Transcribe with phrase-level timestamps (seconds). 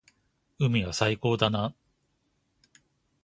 [0.57, 1.75] 海は最高だな。